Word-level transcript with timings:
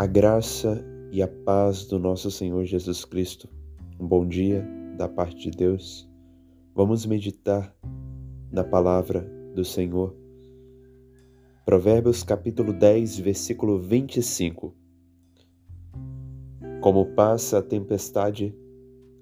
A 0.00 0.06
graça 0.06 0.82
e 1.12 1.20
a 1.20 1.28
paz 1.28 1.84
do 1.84 1.98
nosso 1.98 2.30
Senhor 2.30 2.64
Jesus 2.64 3.04
Cristo. 3.04 3.46
Um 4.00 4.06
bom 4.06 4.26
dia 4.26 4.66
da 4.96 5.06
parte 5.06 5.50
de 5.50 5.50
Deus. 5.50 6.08
Vamos 6.74 7.04
meditar 7.04 7.76
na 8.50 8.64
palavra 8.64 9.30
do 9.54 9.62
Senhor. 9.62 10.16
Provérbios 11.66 12.22
capítulo 12.22 12.72
10, 12.72 13.18
versículo 13.18 13.78
25. 13.78 14.74
Como 16.80 17.04
passa 17.14 17.58
a 17.58 17.62
tempestade, 17.62 18.56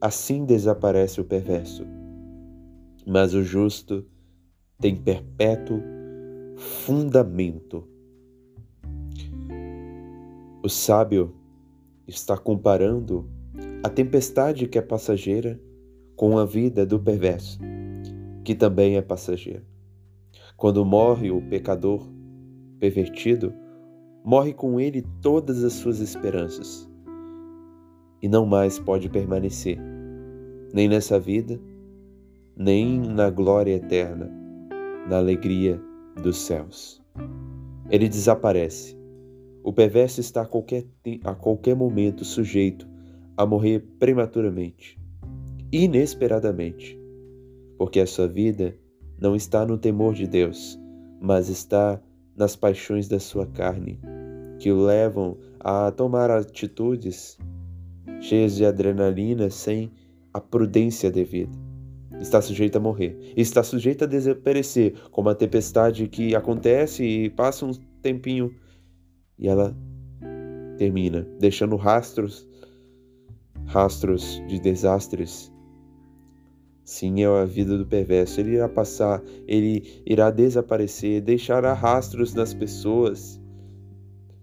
assim 0.00 0.44
desaparece 0.44 1.20
o 1.20 1.24
perverso, 1.24 1.84
mas 3.04 3.34
o 3.34 3.42
justo 3.42 4.06
tem 4.78 4.94
perpétuo 4.94 5.82
fundamento. 6.56 7.97
O 10.60 10.68
sábio 10.68 11.32
está 12.06 12.36
comparando 12.36 13.28
a 13.84 13.88
tempestade 13.88 14.66
que 14.66 14.76
é 14.76 14.82
passageira 14.82 15.60
com 16.16 16.36
a 16.36 16.44
vida 16.44 16.84
do 16.84 16.98
perverso, 16.98 17.60
que 18.44 18.56
também 18.56 18.96
é 18.96 19.02
passageira. 19.02 19.62
Quando 20.56 20.84
morre 20.84 21.30
o 21.30 21.40
pecador 21.40 22.04
pervertido, 22.80 23.54
morre 24.24 24.52
com 24.52 24.80
ele 24.80 25.06
todas 25.22 25.62
as 25.62 25.74
suas 25.74 26.00
esperanças 26.00 26.90
e 28.20 28.28
não 28.28 28.44
mais 28.44 28.80
pode 28.80 29.08
permanecer, 29.08 29.78
nem 30.74 30.88
nessa 30.88 31.20
vida, 31.20 31.60
nem 32.56 32.98
na 32.98 33.30
glória 33.30 33.76
eterna, 33.76 34.28
na 35.08 35.18
alegria 35.18 35.80
dos 36.20 36.36
céus. 36.36 37.00
Ele 37.88 38.08
desaparece. 38.08 38.97
O 39.62 39.72
perverso 39.72 40.20
está 40.20 40.42
a 40.42 40.46
qualquer, 40.46 40.86
a 41.24 41.34
qualquer 41.34 41.74
momento 41.74 42.24
sujeito 42.24 42.88
a 43.36 43.46
morrer 43.46 43.80
prematuramente, 43.98 44.98
inesperadamente, 45.70 46.98
porque 47.76 48.00
a 48.00 48.06
sua 48.06 48.26
vida 48.26 48.76
não 49.20 49.36
está 49.36 49.66
no 49.66 49.78
temor 49.78 50.14
de 50.14 50.26
Deus, 50.26 50.78
mas 51.20 51.48
está 51.48 52.00
nas 52.36 52.56
paixões 52.56 53.08
da 53.08 53.18
sua 53.18 53.46
carne, 53.46 54.00
que 54.58 54.70
o 54.70 54.84
levam 54.84 55.36
a 55.60 55.90
tomar 55.90 56.30
atitudes 56.30 57.36
cheias 58.20 58.56
de 58.56 58.64
adrenalina 58.64 59.50
sem 59.50 59.90
a 60.32 60.40
prudência 60.40 61.10
devida. 61.10 61.52
Está 62.20 62.42
sujeita 62.42 62.78
a 62.78 62.80
morrer, 62.80 63.16
está 63.36 63.62
sujeita 63.62 64.04
a 64.04 64.08
desaparecer, 64.08 64.94
como 65.10 65.28
a 65.28 65.34
tempestade 65.34 66.08
que 66.08 66.34
acontece 66.34 67.04
e 67.04 67.30
passa 67.30 67.66
um 67.66 67.72
tempinho 68.02 68.52
e 69.38 69.48
ela 69.48 69.76
termina, 70.76 71.26
deixando 71.38 71.76
rastros, 71.76 72.48
rastros 73.66 74.42
de 74.48 74.60
desastres. 74.60 75.52
Sim, 76.84 77.22
é 77.22 77.26
a 77.26 77.44
vida 77.44 77.76
do 77.76 77.86
perverso. 77.86 78.40
Ele 78.40 78.54
irá 78.54 78.68
passar, 78.68 79.22
ele 79.46 80.02
irá 80.06 80.30
desaparecer, 80.30 81.20
deixará 81.20 81.74
rastros 81.74 82.34
nas 82.34 82.54
pessoas 82.54 83.40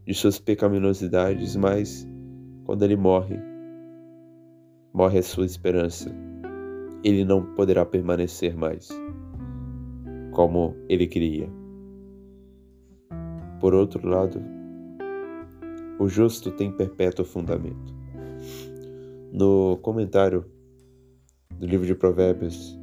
de 0.06 0.14
suas 0.14 0.40
pecaminosidades, 0.40 1.56
mas 1.56 2.08
quando 2.66 2.84
ele 2.84 2.96
morre, 2.96 3.40
morre 4.94 5.18
a 5.20 5.24
sua 5.24 5.46
esperança 5.46 6.14
ele 7.06 7.24
não 7.24 7.46
poderá 7.54 7.86
permanecer 7.86 8.58
mais 8.58 8.90
como 10.32 10.76
ele 10.90 11.06
queria. 11.06 11.48
Por 13.62 13.76
outro 13.76 14.10
lado, 14.10 14.42
o 16.00 16.08
justo 16.08 16.52
tem 16.52 16.72
perpétuo 16.72 17.26
fundamento. 17.26 17.94
No 19.32 19.78
comentário 19.82 20.46
do 21.60 21.66
livro 21.66 21.86
de 21.86 21.96
Provérbios 21.96 22.78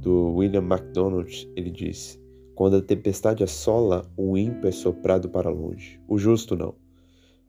do 0.00 0.34
William 0.34 0.62
MacDonald, 0.62 1.50
ele 1.56 1.70
diz: 1.70 2.20
Quando 2.54 2.76
a 2.76 2.82
tempestade 2.82 3.42
assola, 3.44 4.10
o 4.16 4.36
ímpio 4.36 4.68
é 4.68 4.72
soprado 4.72 5.28
para 5.28 5.50
longe, 5.50 6.00
o 6.08 6.18
justo 6.18 6.56
não. 6.56 6.74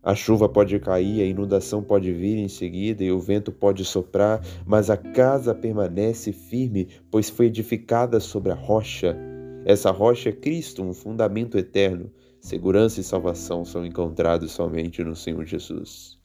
A 0.02 0.14
chuva 0.16 0.50
pode 0.50 0.78
cair, 0.80 1.22
a 1.22 1.26
inundação 1.26 1.82
pode 1.82 2.12
vir 2.12 2.38
em 2.38 2.50
seguida 2.50 3.02
e 3.02 3.12
o 3.12 3.22
vento 3.22 3.54
pode 3.54 3.86
soprar, 3.86 4.46
mas 4.66 4.90
a 4.90 4.98
casa 4.98 5.56
permanece 5.56 6.34
firme, 6.34 6.90
pois 7.10 7.30
foi 7.30 7.46
edificada 7.46 8.20
sobre 8.20 8.52
a 8.52 8.56
rocha. 8.56 9.18
Essa 9.64 9.92
rocha 9.92 10.28
é 10.28 10.34
Cristo, 10.34 10.84
um 10.84 10.94
fundamento 10.94 11.58
eterno. 11.58 12.12
Segurança 12.44 13.00
e 13.00 13.04
salvação 13.04 13.64
são 13.64 13.86
encontrados 13.86 14.52
somente 14.52 15.04
no 15.04 15.16
Senhor 15.16 15.46
Jesus. 15.46 16.20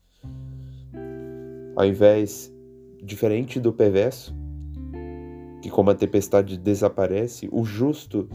Ao 1.76 1.86
invés, 1.86 2.52
diferente 3.02 3.60
do 3.60 3.72
perverso, 3.72 4.34
que 5.62 5.70
como 5.70 5.90
a 5.90 5.94
tempestade 5.94 6.58
desaparece, 6.58 7.48
o 7.50 7.64
justo 7.64 8.28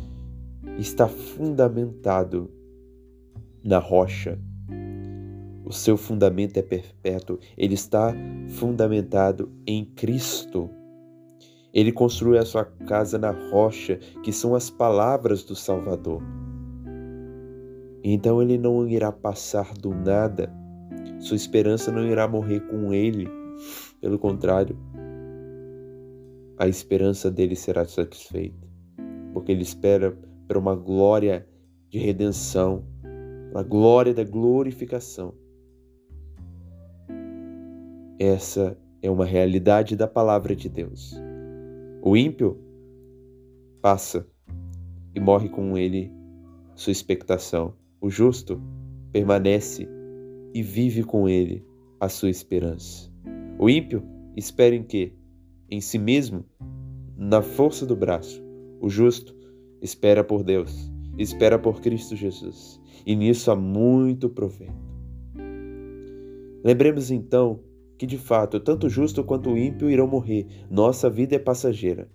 está 0.78 1.08
fundamentado 1.08 2.50
na 3.64 3.78
rocha 3.80 4.40
o 5.66 5.72
seu 5.72 5.96
fundamento 5.96 6.58
é 6.58 6.62
perpétuo, 6.62 7.40
ele 7.58 7.74
está 7.74 8.14
fundamentado 8.50 9.52
em 9.66 9.86
Cristo. 9.86 10.70
Ele 11.74 11.92
construiu 11.92 12.40
a 12.40 12.46
sua 12.46 12.66
casa 12.66 13.18
na 13.18 13.32
rocha, 13.32 13.98
que 14.22 14.32
são 14.32 14.54
as 14.56 14.70
palavras 14.70 15.44
do 15.44 15.56
Salvador. 15.56 16.22
Então 18.04 18.42
ele 18.42 18.58
não 18.58 18.86
irá 18.86 19.12
passar 19.12 19.74
do 19.76 19.92
nada, 19.96 20.52
sua 21.20 21.38
esperança 21.38 21.92
não 21.92 22.06
irá 22.06 22.28
morrer 22.28 22.60
com 22.68 22.94
ele. 22.94 23.28
Pelo 24.02 24.20
contrário, 24.20 24.78
a 26.60 26.68
esperança 26.68 27.32
dele 27.32 27.56
será 27.56 27.86
satisfeita, 27.86 28.68
porque 29.34 29.54
ele 29.54 29.62
espera 29.62 30.18
para 30.48 30.60
uma 30.60 30.76
glória 30.76 31.48
de 31.90 31.98
redenção, 31.98 32.84
a 33.56 33.64
glória 33.64 34.14
da 34.14 34.24
glorificação. 34.24 35.34
Essa 38.20 38.78
é 39.02 39.10
uma 39.10 39.26
realidade 39.26 39.96
da 39.96 40.08
palavra 40.08 40.56
de 40.56 40.68
Deus. 40.68 41.16
O 42.02 42.18
ímpio 42.18 42.60
passa 43.82 44.28
e 45.16 45.20
morre 45.20 45.50
com 45.50 45.78
ele 45.78 46.12
sua 46.76 46.92
expectação. 46.92 47.74
O 48.04 48.10
justo 48.10 48.62
permanece 49.14 49.88
e 50.54 50.62
vive 50.62 51.06
com 51.06 51.30
ele 51.30 51.66
a 52.02 52.10
sua 52.10 52.30
esperança. 52.30 53.10
O 53.58 53.70
ímpio 53.70 54.04
espera 54.36 54.76
em 54.76 54.84
quê? 54.84 55.14
Em 55.72 55.80
si 55.80 55.98
mesmo, 55.98 56.44
na 57.16 57.42
força 57.42 57.86
do 57.86 57.96
braço. 57.96 58.44
O 58.82 58.90
justo 58.90 59.34
espera 59.82 60.22
por 60.22 60.44
Deus, 60.44 60.92
espera 61.18 61.58
por 61.58 61.80
Cristo 61.80 62.14
Jesus. 62.14 62.78
E 63.06 63.16
nisso 63.16 63.50
há 63.50 63.56
muito 63.56 64.28
proveito. 64.28 64.74
Lembremos 66.62 67.10
então 67.10 67.62
que 67.98 68.06
de 68.06 68.18
fato 68.18 68.60
tanto 68.60 68.88
o 68.88 68.90
justo 68.90 69.24
quanto 69.24 69.50
o 69.52 69.58
ímpio 69.58 69.90
irão 69.90 70.08
morrer. 70.08 70.46
Nossa 70.70 71.10
vida 71.10 71.38
é 71.38 71.40
passageira. 71.40 72.12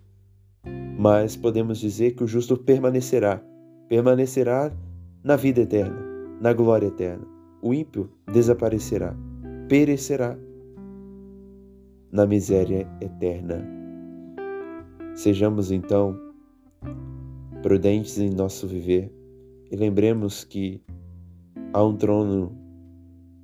Mas 0.99 1.35
podemos 1.35 1.79
dizer 1.79 2.11
que 2.11 2.23
o 2.23 2.27
justo 2.27 2.55
permanecerá, 2.55 3.43
permanecerá 3.87 4.71
na 5.23 5.35
vida 5.35 5.61
eterna, 5.61 5.99
na 6.39 6.53
glória 6.53 6.87
eterna. 6.87 7.25
O 7.61 7.73
ímpio 7.73 8.09
desaparecerá, 8.31 9.15
perecerá 9.67 10.37
na 12.11 12.25
miséria 12.25 12.87
eterna. 13.01 13.65
Sejamos 15.15 15.71
então 15.71 16.17
prudentes 17.61 18.17
em 18.17 18.29
nosso 18.29 18.67
viver 18.67 19.11
e 19.69 19.75
lembremos 19.75 20.43
que 20.43 20.81
há 21.73 21.83
um 21.83 21.95
trono 21.95 22.57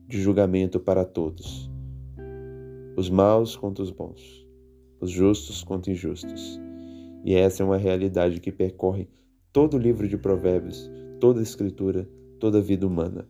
de 0.07 0.21
julgamento 0.21 0.79
para 0.79 1.03
todos 1.03 1.69
os 2.95 3.09
maus 3.09 3.57
contra 3.57 3.83
os 3.83 3.91
bons, 3.91 4.47
os 5.01 5.11
justos 5.11 5.63
contra 5.63 5.91
injustos. 5.91 6.59
E 7.25 7.35
essa 7.35 7.61
é 7.61 7.65
uma 7.65 7.77
realidade 7.77 8.39
que 8.39 8.51
percorre 8.51 9.09
todo 9.51 9.75
o 9.75 9.79
livro 9.79 10.07
de 10.07 10.17
Provérbios, 10.17 10.89
toda 11.19 11.39
a 11.39 11.43
Escritura, 11.43 12.07
toda 12.39 12.59
a 12.59 12.61
vida 12.61 12.85
humana. 12.85 13.27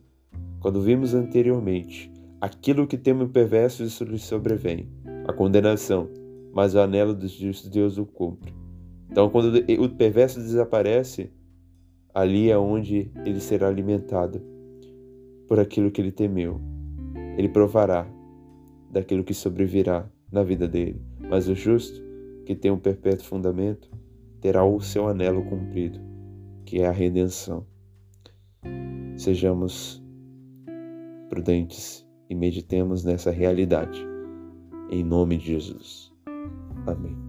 Quando 0.60 0.80
vimos 0.80 1.14
anteriormente 1.14 2.12
aquilo 2.40 2.86
que 2.86 2.98
teme 2.98 3.24
o 3.24 3.28
perverso, 3.28 3.82
isso 3.82 4.04
lhe 4.04 4.18
sobrevém, 4.18 4.88
a 5.26 5.32
condenação, 5.32 6.08
mas 6.52 6.74
o 6.74 6.80
anelo 6.80 7.14
dos 7.14 7.32
justos 7.32 7.70
Deus 7.70 7.98
o 7.98 8.06
cumpre. 8.06 8.54
Então, 9.10 9.30
quando 9.30 9.56
o 9.56 9.88
perverso 9.88 10.40
desaparece, 10.40 11.30
ali 12.12 12.50
é 12.50 12.58
onde 12.58 13.10
ele 13.24 13.40
será 13.40 13.68
alimentado 13.68 14.40
por 15.48 15.60
aquilo 15.60 15.90
que 15.90 16.00
ele 16.00 16.12
temeu. 16.12 16.60
Ele 17.36 17.48
provará 17.48 18.06
daquilo 18.90 19.24
que 19.24 19.34
sobrevirá 19.34 20.08
na 20.30 20.42
vida 20.42 20.66
dele. 20.66 21.00
Mas 21.28 21.48
o 21.48 21.54
justo, 21.54 22.02
que 22.44 22.54
tem 22.54 22.70
um 22.70 22.78
perpétuo 22.78 23.26
fundamento, 23.26 23.90
terá 24.40 24.64
o 24.64 24.80
seu 24.80 25.08
anelo 25.08 25.44
cumprido, 25.44 26.00
que 26.64 26.80
é 26.80 26.86
a 26.86 26.92
redenção. 26.92 27.66
Sejamos 29.16 30.02
prudentes 31.28 32.06
e 32.28 32.34
meditemos 32.34 33.04
nessa 33.04 33.30
realidade. 33.30 34.04
Em 34.90 35.02
nome 35.02 35.38
de 35.38 35.46
Jesus. 35.46 36.12
Amém. 36.86 37.25